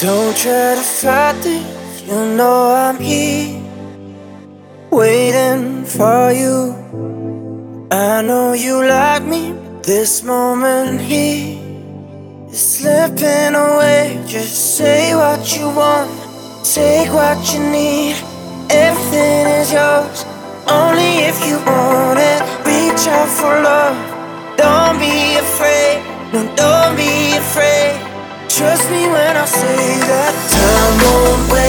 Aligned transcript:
Don't 0.00 0.34
try 0.34 0.76
to 0.76 0.80
fight 0.80 1.42
this, 1.42 2.00
you 2.06 2.34
know 2.34 2.72
I'm 2.72 2.96
here, 2.96 3.62
waiting 4.90 5.84
for 5.84 6.32
you. 6.32 6.74
I 7.92 8.22
know 8.22 8.54
you 8.54 8.82
like 8.82 9.22
me, 9.24 9.52
this 9.82 10.22
moment 10.22 11.02
here 11.02 11.60
is 12.48 12.78
slipping 12.78 13.54
away. 13.54 14.24
Just 14.26 14.78
say 14.78 15.14
what 15.14 15.54
you 15.54 15.68
want, 15.68 16.10
take 16.64 17.12
what 17.12 17.36
you 17.52 17.60
need. 17.60 18.16
Everything 18.70 19.48
is 19.60 19.70
yours, 19.70 20.24
only 20.66 21.28
if 21.28 21.46
you 21.46 21.56
want 21.66 22.18
it. 22.18 22.40
Reach 22.64 23.06
out 23.06 23.28
for 23.28 23.52
love, 23.60 24.56
don't 24.56 24.98
be 24.98 25.29
Trust 28.60 28.90
me 28.90 29.08
when 29.08 29.36
I 29.38 29.46
say 29.46 30.00
that. 30.10 30.32
Time 30.52 30.96
won't 31.00 31.50
wait 31.50 31.59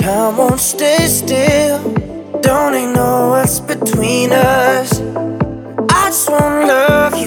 Time 0.00 0.38
won't 0.38 0.58
stay 0.58 1.06
still. 1.06 1.78
Don't 2.40 2.74
even 2.74 2.94
know 2.94 3.30
what's 3.30 3.60
between 3.60 4.32
us. 4.32 4.98
I 5.90 6.08
just 6.08 6.30
want 6.30 6.68
love. 6.68 7.19